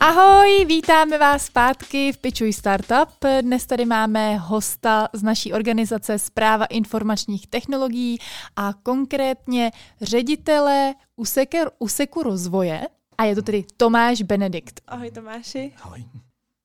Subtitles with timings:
[0.00, 3.08] Ahoj, vítáme vás zpátky v Pitchuj Startup.
[3.40, 8.18] Dnes tady máme hosta z naší organizace Zpráva informačních technologií
[8.56, 12.88] a konkrétně ředitele úseku, úseku rozvoje
[13.18, 14.80] a je to tedy Tomáš Benedikt.
[14.86, 15.72] Ahoj Tomáši.
[15.82, 16.04] Ahoj.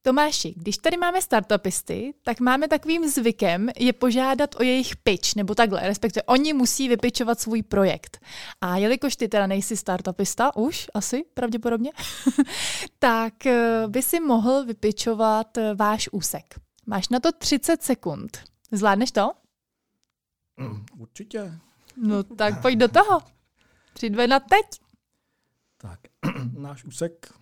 [0.05, 5.55] Tomáši, když tady máme startupisty, tak máme takovým zvykem je požádat o jejich pitch, nebo
[5.55, 8.19] takhle, respektive oni musí vypičovat svůj projekt.
[8.61, 11.91] A jelikož ty teda nejsi startupista, už asi pravděpodobně,
[12.99, 16.59] tak eh, by si mohl vypičovat eh, váš úsek.
[16.85, 18.37] Máš na to 30 sekund.
[18.71, 19.31] Zvládneš to?
[20.57, 21.59] Mm, určitě.
[21.97, 23.21] No tak pojď do toho.
[23.93, 24.65] Tři, na teď.
[25.77, 25.99] Tak,
[26.57, 27.33] náš úsek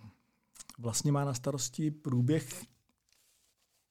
[0.78, 2.64] vlastně má na starosti průběh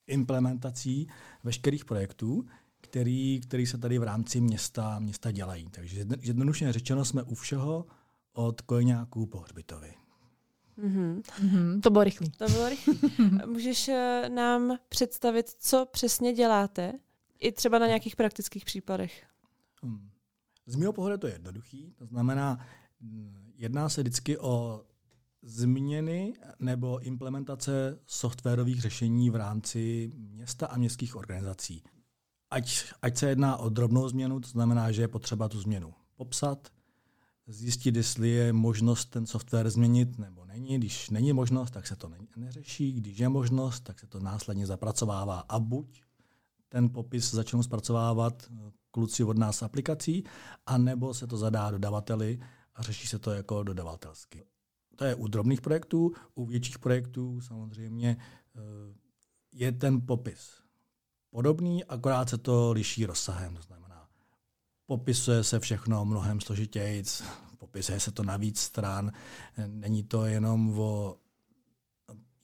[0.08, 1.08] implementací
[1.44, 2.46] veškerých projektů,
[2.82, 5.70] který, který se tady v rámci města, města dělají.
[5.70, 7.86] Takže jednoduše řečeno jsme u všeho
[8.34, 9.94] od kojňáků po hřbitovy.
[10.78, 11.22] Mm-hmm.
[11.22, 12.30] Mm-hmm, to bylo rychlý.
[12.30, 13.00] To bylo rychlý.
[13.46, 16.94] Můžeš eh, nám představit, co přesně děláte?
[17.40, 19.24] I třeba na nějakých praktických případech.
[19.84, 20.10] Hmm.
[20.66, 21.94] Z mého pohledu to je jednoduchý.
[21.98, 22.66] To znamená,
[23.00, 24.84] mm, jedná se vždycky o
[25.42, 31.84] změny nebo implementace softwarových řešení v rámci města a městských organizací.
[32.52, 36.70] Ať, ať se jedná o drobnou změnu, to znamená, že je potřeba tu změnu popsat,
[37.48, 40.78] zjistit, jestli je možnost ten software změnit nebo není.
[40.78, 42.94] Když není možnost, tak se to ne- neřeší.
[42.94, 45.40] Když je možnost, tak se to následně zapracovává.
[45.40, 46.02] A buď
[46.70, 48.52] ten popis začnou zpracovávat
[48.92, 50.24] kluci od nás aplikací,
[50.66, 52.40] anebo se to zadá dodavateli
[52.76, 54.44] a řeší se to jako dodavatelsky.
[54.96, 58.18] To je u drobných projektů, u větších projektů samozřejmě
[58.56, 58.60] eh,
[59.52, 60.62] je ten popis
[61.32, 63.56] podobný, akorát se to liší rozsahem.
[63.56, 64.08] To znamená,
[64.86, 67.04] popisuje se všechno mnohem složitěji,
[67.58, 69.12] popisuje se to na víc stran,
[69.68, 71.18] není to jenom o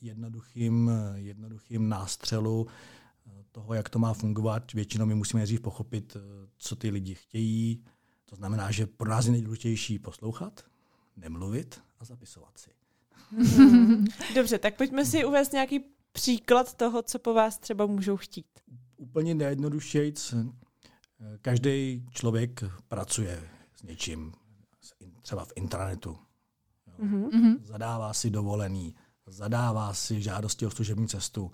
[0.02, 4.74] jednoduchým, jednoduchým nástřelu eh, toho, jak to má fungovat.
[4.74, 7.84] Většinou my musíme nejdřív pochopit, eh, co ty lidi chtějí.
[8.26, 10.64] To znamená, že pro nás je nejdůležitější poslouchat,
[11.18, 12.70] nemluvit a zapisovat si.
[14.36, 18.46] Dobře, tak pojďme si uvést nějaký příklad toho, co po vás třeba můžou chtít.
[18.98, 20.34] Úplně nejjednodušejíc,
[21.42, 24.34] každý člověk pracuje s něčím,
[25.22, 26.18] třeba v intranetu.
[27.00, 27.58] Mm-hmm.
[27.64, 28.96] Zadává si dovolený,
[29.28, 31.52] zadává si žádosti o služební cestu.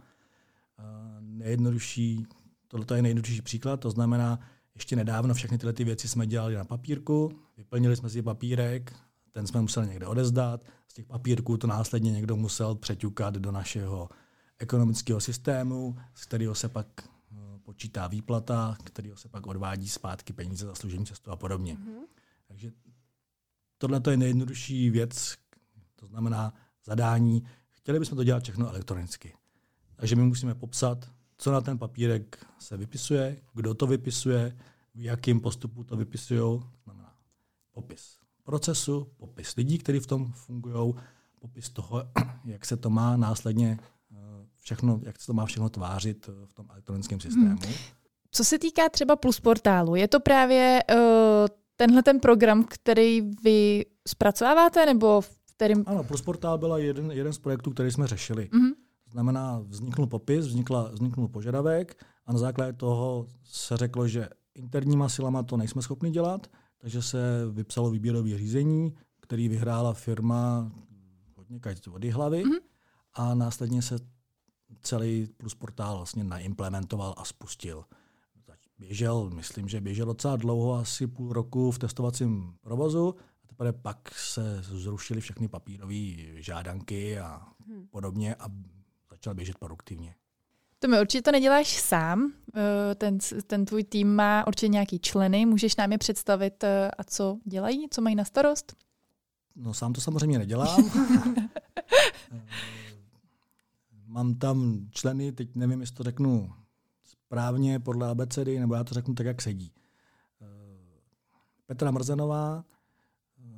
[1.19, 2.27] Nejjednodušší,
[2.67, 4.39] tohle je nejjednodušší příklad, to znamená,
[4.75, 8.93] ještě nedávno všechny tyhle ty věci jsme dělali na papírku, vyplnili jsme si papírek,
[9.33, 14.09] ten jsme museli někde odezdat, z těch papírků to následně někdo musel přeťukat do našeho
[14.59, 20.66] ekonomického systému, z kterého se pak eh, počítá výplata, kterého se pak odvádí zpátky peníze
[20.66, 21.75] za služení cestu a podobně.
[21.75, 22.05] Mm-hmm.
[22.47, 22.71] Takže
[23.77, 25.35] tohle je nejjednodušší věc,
[25.95, 26.53] to znamená
[26.85, 27.44] zadání.
[27.69, 29.33] Chtěli bychom to dělat všechno elektronicky.
[29.95, 34.57] Takže my musíme popsat, co na ten papírek se vypisuje, kdo to vypisuje,
[34.95, 37.15] v jakém postupu to vypisují, znamená
[37.71, 40.93] popis procesu, popis lidí, kteří v tom fungují,
[41.39, 42.03] popis toho,
[42.45, 43.79] jak se to má následně
[44.11, 44.15] eh,
[44.57, 47.45] všechno, jak se to má všechno tvářit eh, v tom elektronickém systému.
[47.45, 47.73] Hmm.
[48.31, 50.97] Co se týká třeba Plus portálu, je to právě uh,
[51.75, 55.83] tenhle ten program, který vy zpracováváte, nebo v kterým...
[55.87, 58.49] Ano, Plus portál byla jeden, jeden z projektů, který jsme řešili.
[58.53, 58.73] Mm-hmm.
[59.03, 65.09] To znamená, vzniknul popis, vznikla, vzniknul požadavek a na základě toho se řeklo, že interníma
[65.09, 66.47] silama to nejsme schopni dělat,
[66.83, 70.71] takže se vypsalo výběrové řízení, který vyhrála firma
[71.35, 71.59] hodně
[71.94, 72.59] od hlavy mm-hmm.
[73.13, 73.99] a následně se
[74.81, 77.85] celý Plus portál vlastně naimplementoval a spustil.
[78.77, 84.15] Běžel, myslím, že běžel docela dlouho, asi půl roku v testovacím provozu a teprve pak
[84.15, 85.95] se zrušily všechny papírové
[86.41, 87.88] žádanky a hmm.
[87.88, 88.50] podobně a
[89.11, 90.15] začal běžet produktivně.
[90.83, 92.31] To mi určitě to neděláš sám.
[92.56, 95.45] Eh, ten, ten tvůj tým má určitě nějaký členy.
[95.45, 98.75] Můžeš nám je představit eh, a co dělají, co mají na starost?
[99.56, 100.91] No sám to samozřejmě nedělám.
[102.31, 102.41] Eh,
[104.07, 106.53] mám tam členy, teď nevím, jestli to řeknu
[107.03, 109.71] správně podle abecedy, nebo já to řeknu tak, jak sedí.
[111.65, 112.63] Petra Mrzenová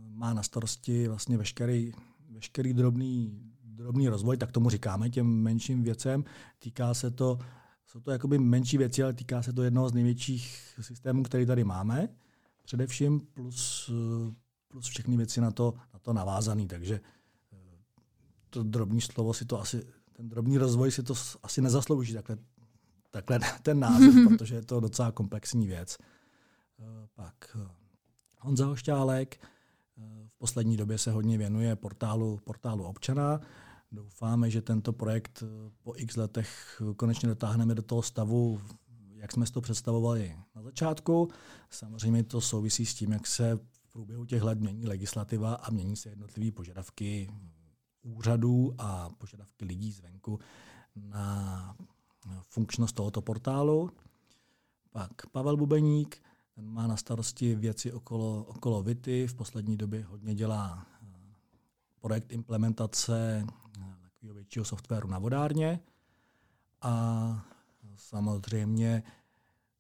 [0.09, 1.91] má na starosti vlastně veškerý,
[2.29, 3.41] veškerý drobný
[3.85, 6.23] drobný rozvoj, tak tomu říkáme těm menším věcem.
[6.59, 7.39] Týká se to,
[7.85, 11.63] jsou to jakoby menší věci, ale týká se to jednoho z největších systémů, který tady
[11.63, 12.09] máme,
[12.63, 13.91] především plus,
[14.67, 16.65] plus všechny věci na to, na to navázané.
[16.65, 16.99] Takže
[17.53, 17.57] eh,
[18.49, 22.37] to drobný slovo si to asi, ten drobný rozvoj si to asi nezaslouží takhle,
[23.11, 25.97] takhle ten název, protože je to docela komplexní věc.
[25.99, 27.67] Eh, pak eh,
[28.39, 29.37] Honza Hošťálek
[30.27, 33.41] v poslední době se hodně věnuje portálu, portálu občana,
[33.91, 35.43] Doufáme, že tento projekt
[35.83, 38.61] po x letech konečně dotáhneme do toho stavu,
[39.15, 41.29] jak jsme si to představovali na začátku.
[41.69, 45.95] Samozřejmě to souvisí s tím, jak se v průběhu těch let mění legislativa a mění
[45.95, 47.29] se jednotlivé požadavky
[48.01, 50.39] úřadů a požadavky lidí zvenku
[50.95, 51.75] na
[52.41, 53.91] funkčnost tohoto portálu.
[54.91, 56.21] Pak Pavel Bubeník,
[56.55, 61.07] ten má na starosti věci okolo, okolo Vity, v poslední době hodně dělá eh,
[62.01, 63.64] projekt implementace eh,
[64.25, 65.79] takového většího softwaru na vodárně
[66.81, 67.45] a
[67.95, 69.03] samozřejmě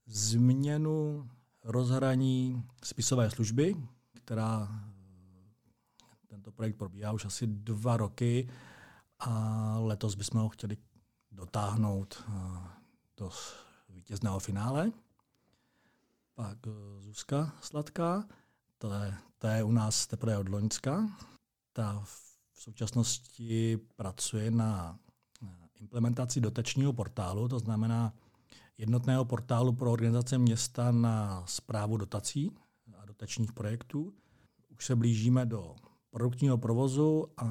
[0.05, 1.29] změnu
[1.63, 3.75] rozhraní spisové služby,
[4.13, 8.49] která eh, tento projekt probíhá už asi dva roky
[9.19, 9.29] a
[9.79, 10.77] letos bychom ho chtěli
[11.31, 12.23] dotáhnout
[13.17, 13.29] do
[13.89, 14.91] vítězného finále.
[16.35, 18.27] Pak eh, Zuzka Sladká,
[18.77, 21.09] to je, to je u nás teprve od Loňska.
[21.73, 22.03] Ta
[22.55, 24.99] v současnosti pracuje na
[25.79, 28.13] implementaci dotačního portálu, to znamená
[28.77, 32.51] jednotného portálu pro organizace města na zprávu dotací
[32.97, 34.13] a dotačních projektů.
[34.69, 35.75] Už se blížíme do
[36.09, 37.45] produktního provozu a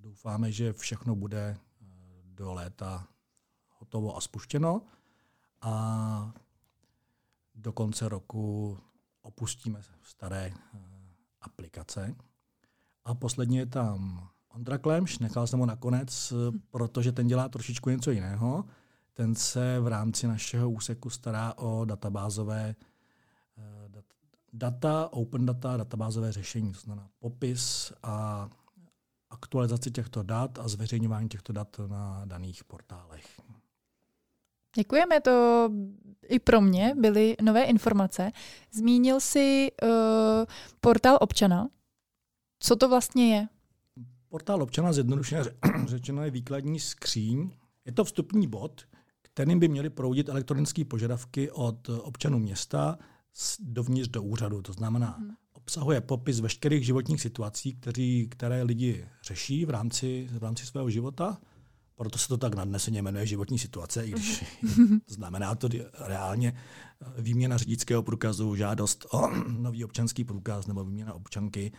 [0.00, 1.86] doufáme, že všechno bude eh,
[2.24, 3.08] do léta
[3.78, 4.82] hotovo a spuštěno.
[5.60, 6.32] A
[7.54, 8.78] do konce roku
[9.22, 10.80] opustíme staré uh,
[11.40, 12.14] aplikace.
[13.04, 16.58] A poslední je tam Ondra Klemš, nechal jsem ho nakonec, hm.
[16.70, 18.64] protože ten dělá trošičku něco jiného.
[19.14, 22.74] Ten se v rámci našeho úseku stará o databázové
[23.56, 23.64] uh,
[24.52, 28.48] data, open data, databázové řešení, to znamená popis a
[29.30, 33.40] aktualizaci těchto dat a zveřejňování těchto dat na daných portálech.
[34.76, 35.68] Děkujeme, to
[36.28, 38.30] i pro mě byly nové informace.
[38.72, 39.88] Zmínil si uh,
[40.80, 41.68] portál občana.
[42.60, 43.48] Co to vlastně je?
[44.28, 45.42] Portál občana zjednodušeně
[45.86, 47.50] řečeno je výkladní skříň.
[47.84, 48.82] Je to vstupní bod,
[49.22, 52.98] kterým by měly proudit elektronické požadavky od občanů města
[53.60, 54.62] dovnitř do úřadu.
[54.62, 55.30] To znamená, hmm.
[55.52, 61.38] obsahuje popis veškerých životních situací, který, které lidi řeší v rámci, v rámci svého života
[61.98, 64.44] proto se to tak nadneseně jmenuje životní situace, i když
[65.06, 66.52] znamená to reálně
[67.00, 71.72] eh, výměna řidičského průkazu, žádost o nový občanský průkaz nebo výměna občanky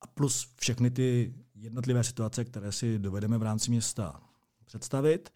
[0.00, 4.20] a plus všechny ty jednotlivé situace, které si dovedeme v rámci města
[4.64, 5.30] představit.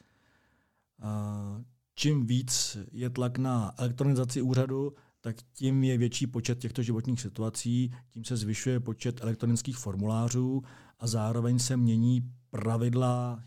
[1.94, 7.94] Čím víc je tlak na elektronizaci úřadu, tak tím je větší počet těchto životních situací,
[8.09, 10.62] tím se zvyšuje počet elektronických formulářů
[10.99, 13.43] a zároveň se mění pravidla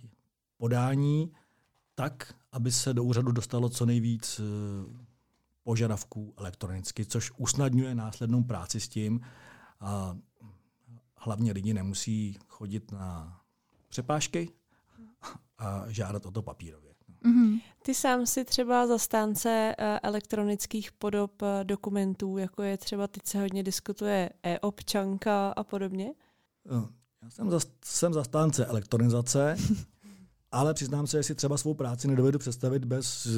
[0.57, 1.31] podání
[1.95, 5.05] tak, aby se do úřadu dostalo co nejvíc eh,
[5.63, 9.21] požadavků elektronicky, což usnadňuje následnou práci s tím
[9.79, 10.17] a
[11.25, 13.39] hlavně lidi nemusí chodit na
[13.89, 14.49] přepážky
[15.57, 16.95] a žádat o to papírově.
[17.25, 17.61] Mm-hmm.
[17.83, 23.39] Ty sám si třeba zastánce eh, elektronických podob eh, dokumentů, jako je třeba teď se
[23.39, 26.13] hodně diskutuje e-občanka a podobně?
[27.23, 29.55] Já jsem, za, jsem zastánce elektronizace,
[30.51, 33.29] ale přiznám se, že si třeba svou práci nedovedu představit bez eh,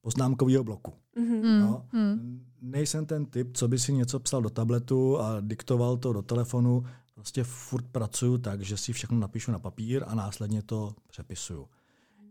[0.00, 0.92] poznámkového bloku.
[1.16, 1.60] Mm-hmm.
[1.60, 2.46] No, mm.
[2.62, 6.84] Nejsem ten typ, co by si něco psal do tabletu a diktoval to do telefonu.
[7.24, 11.68] Prostě furt pracuju tak, že si všechno napíšu na papír a následně to přepisuju.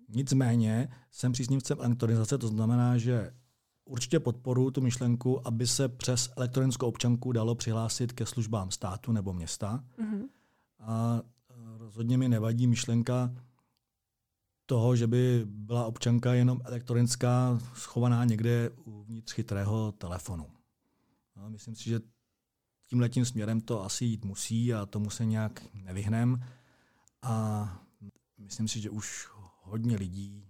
[0.09, 3.33] Nicméně jsem příznivcem elektronizace, to znamená, že
[3.85, 9.33] určitě podporuji tu myšlenku, aby se přes elektronickou občanku dalo přihlásit ke službám státu nebo
[9.33, 9.83] města.
[9.99, 10.23] Mm-hmm.
[10.79, 11.21] A
[11.77, 13.35] rozhodně mi nevadí myšlenka
[14.65, 20.47] toho, že by byla občanka jenom elektronická, schovaná někde uvnitř chytrého telefonu.
[21.35, 21.99] No, myslím si, že
[22.93, 26.43] tím letím směrem to asi jít musí a tomu se nějak nevyhnem.
[27.21, 27.83] A
[28.37, 29.27] myslím si, že už
[29.61, 30.47] hodně lidí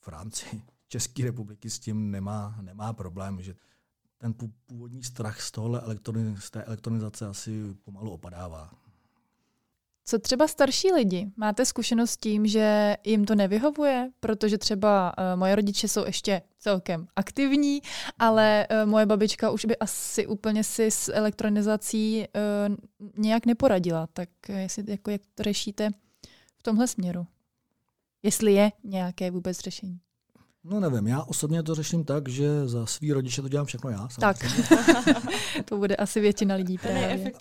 [0.00, 3.54] v rámci České republiky s tím nemá, nemá problém, že
[4.18, 4.34] ten
[4.66, 8.72] původní strach z, tohle elektroni- z té elektronizace asi pomalu opadává.
[10.06, 11.30] Co třeba starší lidi?
[11.36, 14.10] Máte zkušenost s tím, že jim to nevyhovuje?
[14.20, 17.80] Protože třeba uh, moje rodiče jsou ještě celkem aktivní,
[18.18, 22.24] ale uh, moje babička už by asi úplně si s elektronizací
[22.68, 22.76] uh,
[23.16, 24.06] nějak neporadila.
[24.06, 25.90] Tak jestli, jako, jak to řešíte
[26.58, 27.26] v tomhle směru?
[28.22, 30.00] Jestli je nějaké vůbec řešení?
[30.64, 34.08] No nevím, já osobně to řeším tak, že za svý rodiče to dělám všechno já.
[34.20, 34.36] Tak,
[35.64, 37.32] to bude asi většina lidí právě.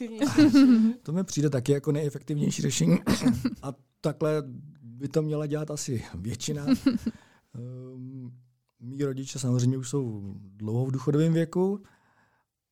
[1.03, 2.97] to mi přijde taky jako nejefektivnější řešení
[3.61, 4.43] a takhle
[4.81, 6.65] by to měla dělat asi většina.
[6.65, 8.31] Um,
[8.79, 11.83] mí rodiče samozřejmě už jsou dlouho v důchodovém věku,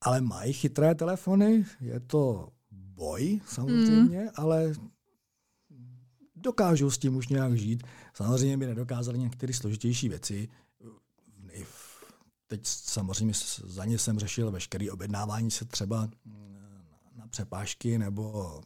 [0.01, 4.29] ale mají chytré telefony, je to boj samozřejmě, mm.
[4.35, 4.73] ale
[6.41, 7.83] dokážou s tím už nějak žít.
[8.13, 10.49] Samozřejmě by nedokázali některé složitější věci.
[12.47, 13.33] Teď samozřejmě
[13.63, 16.09] za ně jsem řešil veškeré objednávání se třeba
[17.15, 18.61] na přepážky nebo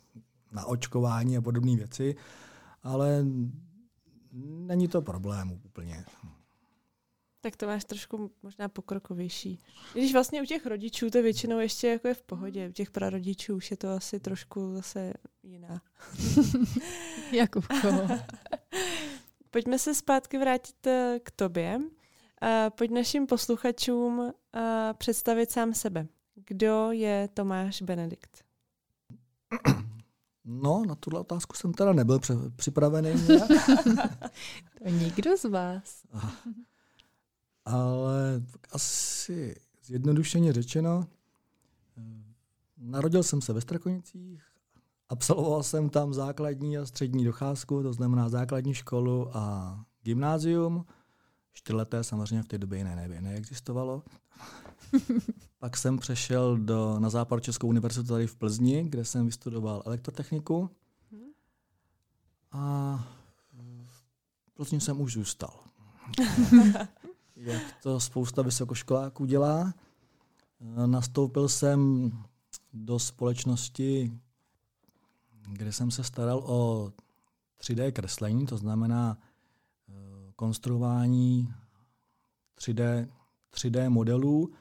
[0.52, 2.16] na očkování a podobné věci,
[2.84, 3.26] ale
[4.42, 6.06] není to problém úplně.
[7.46, 9.60] Tak to máš trošku možná pokrokovější.
[9.94, 13.56] Když vlastně u těch rodičů to většinou ještě jako je v pohodě, u těch prarodičů
[13.56, 15.82] už je to asi trošku zase jiná.
[17.32, 17.88] Jakubko.
[19.52, 21.82] Pojďme se zpátky vrátit eh, k tobě.
[22.70, 26.08] Pojď našim posluchačům eh, představit sám sebe.
[26.36, 28.44] Kdo je Tomáš Benedikt?
[30.48, 32.20] No, na tuhle otázku jsem teda nebyl
[32.56, 33.28] připravený.
[34.84, 36.04] to nikdo z vás.
[37.66, 41.08] Ale asi zjednodušeně řečeno,
[42.78, 44.44] narodil jsem se ve Strakonicích,
[45.10, 50.86] absolvoval jsem tam základní a střední docházku, to znamená základní školu a gymnázium.
[51.54, 54.04] Čtyřleté samozřejmě v té době jiné ne, neexistovalo.
[55.60, 60.70] Pak jsem přešel do, na západ Českou univerzitu tady v Plzni, kde jsem vystudoval elektrotechniku.
[62.52, 63.08] A
[64.46, 65.60] v Plzni jsem už zůstal.
[67.36, 69.74] Jak to spousta vysokoškoláků dělá.
[70.86, 72.12] Nastoupil jsem
[72.74, 74.20] do společnosti,
[75.52, 76.92] kde jsem se staral o
[77.62, 79.18] 3D kreslení, to znamená
[79.90, 79.94] eh,
[80.36, 81.54] konstruování
[82.60, 83.08] 3D,
[83.54, 84.54] 3D modelů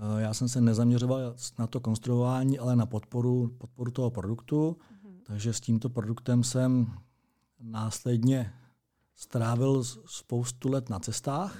[0.00, 5.20] Eh, já jsem se nezaměřoval na to konstruování, ale na podporu, podporu toho produktu, mm-hmm.
[5.22, 6.86] takže s tímto produktem jsem
[7.60, 8.52] následně
[9.14, 11.56] strávil spoustu let na cestách.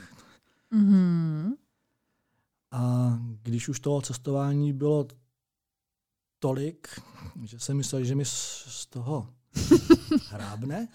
[0.72, 1.52] Mm-hmm.
[2.70, 5.06] A když už toho cestování bylo
[6.38, 7.00] tolik,
[7.44, 9.28] že jsem myslel, že mi z toho
[10.28, 10.88] hrábne,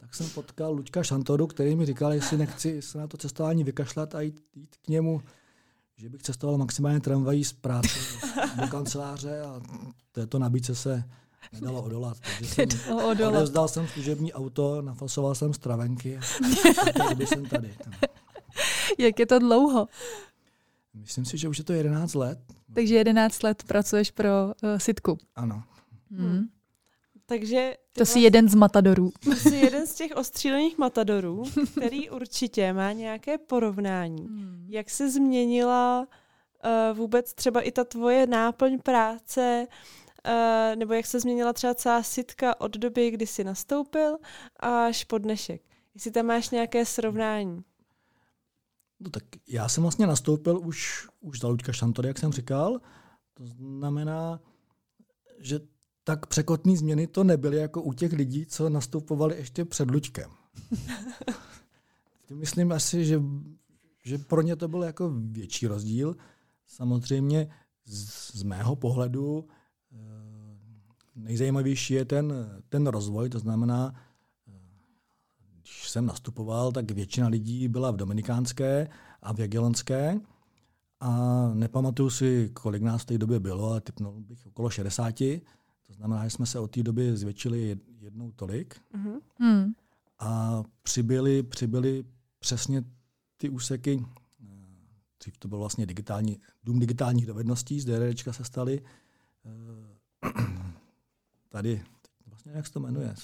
[0.00, 4.14] tak jsem potkal Luďka Šantoru, který mi říkal, jestli nechci se na to cestování vykašlat
[4.14, 5.22] a jít, jít k němu
[6.02, 7.98] že bych cestoval maximálně tramvají z práce
[8.60, 9.60] do kanceláře a
[10.12, 11.04] této nabídce se
[11.52, 12.16] nedalo odolat.
[12.20, 13.70] Takže jsem odolat.
[13.70, 16.20] jsem služební auto, nafasoval jsem stravenky a
[17.16, 17.74] teď jsem tady.
[18.98, 19.88] Jak je to dlouho?
[20.94, 22.38] Myslím si, že už je to 11 let.
[22.74, 25.18] Takže 11 let pracuješ pro uh, sitku.
[25.36, 25.62] Ano.
[26.10, 26.48] Hmm.
[27.26, 29.12] Takže to vlastně, jsi jeden z matadorů.
[29.24, 34.26] To jsi jeden z těch ostřílených matadorů, který určitě má nějaké porovnání.
[34.26, 34.66] Hmm.
[34.68, 39.66] Jak se změnila uh, vůbec třeba i ta tvoje náplň práce,
[40.26, 44.16] uh, nebo jak se změnila třeba celá sitka od doby, kdy jsi nastoupil,
[44.60, 45.62] až po dnešek.
[45.94, 47.62] Jestli tam máš nějaké srovnání.
[49.04, 52.80] No tak já jsem vlastně nastoupil už, už za Luďka Šantory, jak jsem říkal.
[53.34, 54.40] To znamená,
[55.38, 55.60] že
[56.04, 60.30] tak překotné změny to nebyly jako u těch lidí, co nastupovali ještě před Lučkem.
[62.30, 63.22] Myslím asi, že,
[64.04, 66.16] že pro ně to byl jako větší rozdíl.
[66.66, 67.50] Samozřejmě
[67.84, 69.48] z, z mého pohledu
[69.92, 69.96] eh,
[71.14, 72.34] nejzajímavější je ten,
[72.68, 73.94] ten rozvoj, to znamená,
[75.62, 78.88] když jsem nastupoval, tak většina lidí byla v Dominikánské
[79.22, 80.20] a v Jagiellonské
[81.00, 81.10] a
[81.54, 85.18] nepamatuju si, kolik nás v té době bylo, ale typnul bych okolo 60.
[85.86, 89.72] To znamená, že jsme se od té doby zvětšili jednou tolik mm-hmm.
[90.18, 92.04] a přibyli, přibyli
[92.38, 92.84] přesně
[93.36, 94.04] ty úseky,
[94.42, 94.46] eh,
[95.20, 98.82] dřív to byl vlastně digitální, dům digitálních dovedností, z DRDčka se staly
[99.44, 100.32] eh,
[101.48, 101.82] tady,
[102.26, 103.14] vlastně jak se to jmenuje?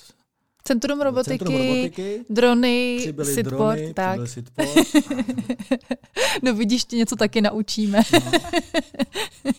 [0.68, 4.28] Centrum robotiky, Centrum robotiky drony, Sitport, drony, tak.
[4.28, 4.68] Sitport.
[6.42, 8.00] no vidíš, ti něco taky naučíme.
[8.12, 8.32] No.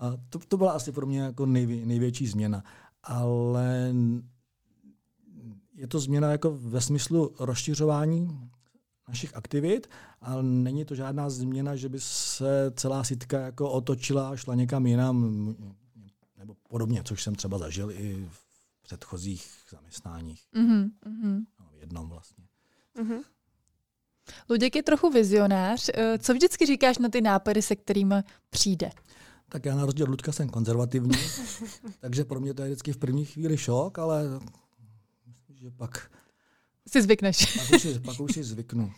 [0.00, 2.64] A to, to byla asi pro mě jako nejvě, největší změna.
[3.02, 3.94] Ale
[5.74, 8.40] je to změna jako ve smyslu rozšiřování
[9.08, 9.90] našich aktivit,
[10.20, 14.86] ale není to žádná změna, že by se celá sitka jako otočila a šla někam
[14.86, 15.46] jinam,
[16.38, 18.43] nebo podobně, což jsem třeba zažil i v
[18.84, 20.42] předchozích zaměstnáních.
[20.54, 20.90] Mm-hmm.
[21.60, 22.44] No, v jednom vlastně.
[22.96, 23.22] Mm-hmm.
[24.50, 25.90] Luděk je trochu vizionář.
[25.94, 28.14] Eh, co vždycky říkáš na ty nápady, se kterými
[28.50, 28.90] přijde?
[29.48, 31.18] Tak já na rozdíl od Ludka jsem konzervativní,
[32.00, 34.24] takže pro mě to je vždycky v první chvíli šok, ale
[35.26, 36.10] myslím, že pak...
[36.88, 37.56] Si zvykneš.
[37.70, 38.92] Pak už, pak už si zvyknu.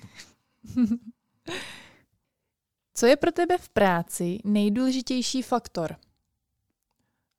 [2.95, 5.97] Co je pro tebe v práci nejdůležitější faktor?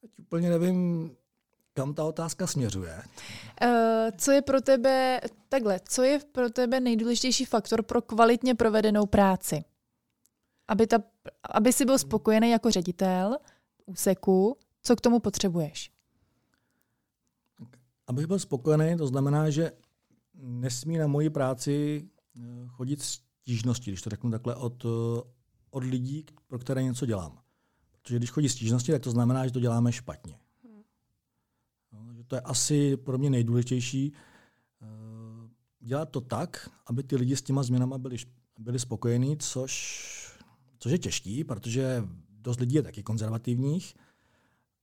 [0.02, 1.12] Teď úplně nevím,
[1.78, 3.04] kam ta otázka směřuje.
[3.64, 3.70] Uh,
[4.18, 9.64] co je pro tebe, takhle, co je pro tebe nejdůležitější faktor pro kvalitně provedenou práci?
[10.68, 10.98] aby, ta,
[11.54, 13.38] aby si byl spokojený jako ředitel
[13.86, 15.92] úseku, co k tomu potřebuješ?
[18.08, 19.72] Abych byl spokojený, to znamená, že
[20.34, 22.06] nesmí na moji práci
[22.36, 25.22] eh, chodit stížnosti, když to řeknu takhle, od, eh,
[25.70, 27.40] od lidí, pro které něco dělám.
[28.02, 30.40] Protože když chodí stížnosti, tak to znamená, že to děláme špatně.
[32.28, 34.14] To je asi pro mě nejdůležitější.
[34.82, 34.88] Eh,
[35.80, 38.18] dělat to tak, aby ty lidi s těma změnama byli,
[38.60, 40.38] byli spokojení, což,
[40.80, 43.96] což je těžký, protože dost lidí je taky konzervativních.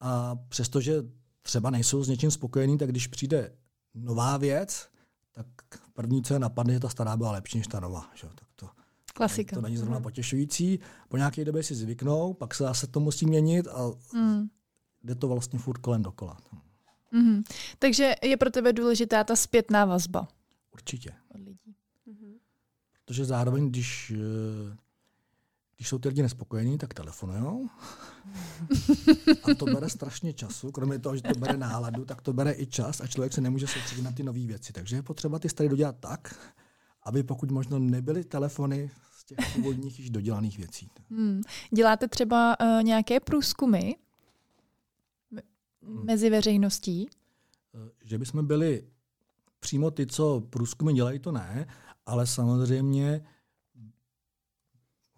[0.01, 1.03] A přestože
[1.43, 3.53] třeba nejsou s něčím spokojení, tak když přijde
[3.95, 4.89] nová věc,
[5.33, 5.47] tak
[5.93, 8.11] první, co je napadne, že ta stará byla lepší než ta nová.
[8.15, 8.27] Že?
[8.35, 8.69] Tak to,
[9.15, 9.57] Klasika.
[9.57, 10.79] To není zrovna potěšující.
[11.09, 14.49] Po nějaké době si zvyknou, pak se zase to musí měnit a mm.
[15.03, 16.37] jde to vlastně furt kolem dokola.
[17.14, 17.42] Mm-hmm.
[17.78, 20.28] Takže je pro tebe důležitá ta zpětná vazba.
[20.73, 21.11] Určitě.
[21.28, 21.75] Od lidí.
[22.09, 22.35] Mm-hmm.
[23.04, 24.76] Protože zároveň, když eh,
[25.76, 27.68] když jsou ty lidi nespokojení, tak telefonují.
[29.42, 30.73] A to bere strašně času.
[30.73, 33.66] Kromě toho, že to bere náladu, tak to bere i čas a člověk se nemůže
[33.66, 34.73] soustředit na ty nové věci.
[34.73, 36.52] Takže je potřeba ty staré dodělat tak,
[37.02, 40.90] aby pokud možno nebyly telefony z těch původních již dodělaných věcí.
[41.11, 41.42] Hmm.
[41.71, 43.92] Děláte třeba uh, nějaké průzkumy.
[45.87, 47.09] Mezi veřejností?
[47.75, 48.85] Eh, že bychom byli
[49.61, 51.67] přímo ty, co průzkumy dělají, to ne,
[52.07, 53.25] ale samozřejmě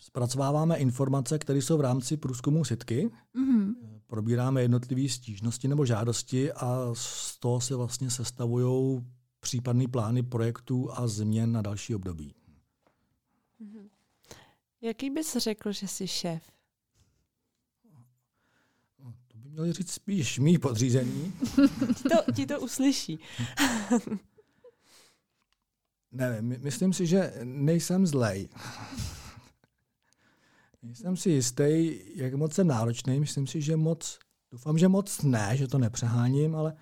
[0.06, 3.10] Zpracováváme informace, které jsou v rámci průzkumu sitky.
[3.34, 3.74] Mm-hmm.
[4.06, 9.04] Probíráme jednotlivé stížnosti nebo žádosti a z toho se vlastně sestavují
[9.40, 12.34] případné plány projektů a změn na další období.
[13.60, 13.88] Mm-hmm.
[14.80, 16.52] Jaký bys řekl, že jsi šéf?
[18.98, 21.34] No, to by měli říct spíš mý podřízení.
[21.96, 23.18] ti, to, ti to uslyší.
[26.12, 28.48] ne, my, myslím si, že nejsem zlej.
[30.82, 33.20] Nejsem si jistý, jak moc jsem náročný.
[33.20, 34.18] Myslím si, že moc,
[34.52, 36.76] doufám, že moc ne, že to nepřeháním, ale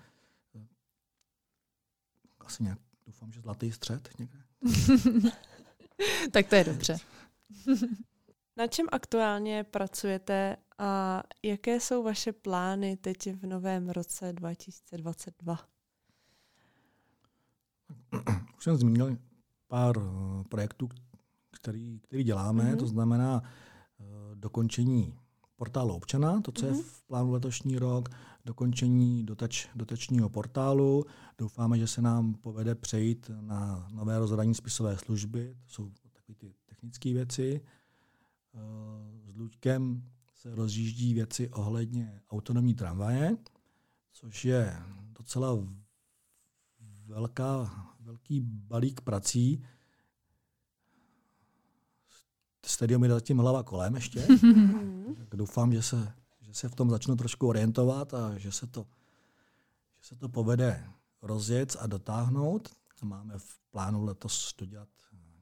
[2.39, 4.39] asi nějak, doufám, že zlatý střed někde.
[6.31, 6.97] tak to je dobře.
[8.57, 15.59] Na čem aktuálně pracujete a jaké jsou vaše plány teď v novém roce 2022?
[18.57, 19.17] Už jsem zmínil
[19.67, 20.89] pár eh, projektů,
[21.51, 22.79] který, který děláme, mm-hmm.
[22.79, 23.43] to znamená
[23.99, 25.13] Eh, dokončení
[25.55, 26.69] portálu občana, to, co mm-hmm.
[26.69, 26.81] je mhm.
[26.81, 28.09] v plánu letošní rok,
[28.45, 31.05] dokončení dotač, dotačního portálu.
[31.37, 36.53] Doufáme, že se nám povede přejít na nové rozhraní spisové služby, to jsou takové ty
[36.65, 37.61] technické věci.
[39.33, 43.37] S Luďkem se rozjíždí věci ohledně autonomní tramvaje,
[44.11, 45.57] což je docela
[47.05, 49.65] velká, velký balík prací,
[52.65, 54.21] stadium je zatím hlava kolem ještě.
[55.17, 58.85] tak doufám, že se, že se v tom začnu trošku orientovat a že se to,
[59.97, 60.89] že se to povede
[61.21, 62.69] rozjet a dotáhnout.
[63.03, 64.89] Máme v plánu letos dodělat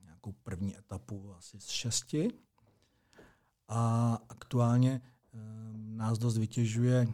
[0.04, 2.28] nějakou první etapu asi z šesti.
[3.68, 5.02] A aktuálně
[5.34, 7.08] um, nás dost vytěžuje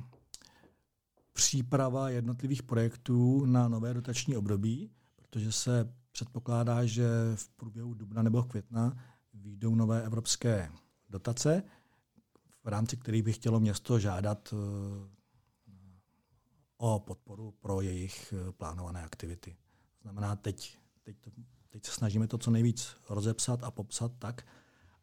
[1.34, 8.44] příprava jednotlivých projektů na nové dotační období, protože se předpokládá, že v průběhu dubna nebo
[8.44, 8.98] května
[9.34, 10.72] výjdou nové evropské
[11.10, 11.64] dotace,
[12.64, 15.20] v rámci kterých by chtělo město žádat eh,
[16.78, 19.58] o podporu pro jejich eh, plánované aktivity.
[19.98, 21.32] To znamená, teď, teď, to,
[21.70, 24.46] teď se snažíme to co nejvíc rozepsat a popsat tak,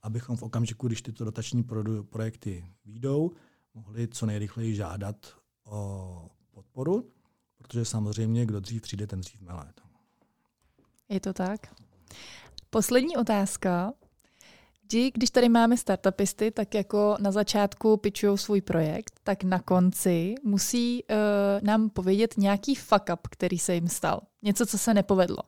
[0.07, 1.65] abychom v okamžiku, když tyto dotační
[2.11, 3.31] projekty výjdou,
[3.75, 5.17] mohli co nejrychleji žádat
[5.65, 7.11] o podporu,
[7.59, 9.73] protože samozřejmě, kdo dřív přijde, ten dřív melé.
[11.09, 11.61] Je to tak?
[12.71, 13.93] Poslední otázka.
[14.83, 20.35] Vždy, když tady máme startupisty, tak jako na začátku pitchují svůj projekt, tak na konci
[20.43, 21.17] musí uh,
[21.63, 24.21] nám povědět nějaký fuck up, který se jim stal.
[24.43, 25.43] Něco, co se nepovedlo.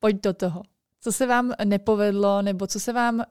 [0.00, 0.62] Pojď do toho.
[1.00, 3.18] Co se vám nepovedlo, nebo co se vám...
[3.18, 3.24] Uh,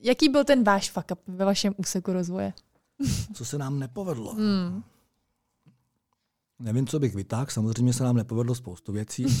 [0.00, 2.52] jaký byl ten váš fuck up ve vašem úseku rozvoje?
[3.34, 4.34] Co se nám nepovedlo?
[4.34, 4.82] Hmm.
[6.58, 7.46] Nevím, co bych vytáhl.
[7.50, 9.26] Samozřejmě se nám nepovedlo spoustu věcí.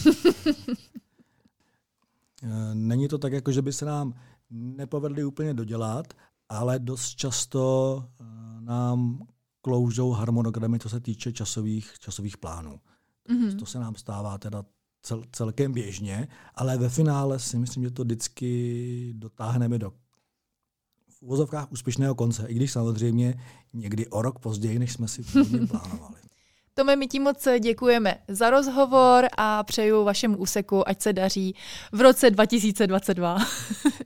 [2.42, 4.14] Eh, není to tak, jako že by se nám
[4.50, 6.14] nepovedli úplně dodělat,
[6.48, 8.24] ale dost často eh,
[8.60, 9.26] nám
[9.62, 12.80] kloužou harmonogramy, co se týče časových, časových plánů.
[13.28, 13.58] Mm-hmm.
[13.58, 14.64] To se nám stává teda
[15.06, 19.92] cel, celkem běžně, ale ve finále si myslím, že to vždycky dotáhneme do
[21.08, 23.34] v uvozovkách úspěšného konce, i když samozřejmě
[23.72, 25.22] někdy o rok později, než jsme si
[25.70, 26.16] plánovali.
[26.74, 31.54] Tome, my ti moc děkujeme za rozhovor a přeju vašemu úseku, ať se daří
[31.92, 33.38] v roce 2022.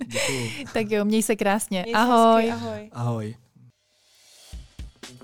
[0.73, 1.83] tak jo, měj se krásně.
[1.83, 2.45] Měj ahoj.
[2.45, 2.91] Se hezky, ahoj.
[2.93, 3.37] Ahoj.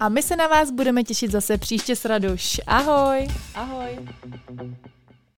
[0.01, 2.61] A my se na vás budeme těšit zase příště s Raduš.
[2.67, 3.29] Ahoj!
[3.55, 3.99] Ahoj!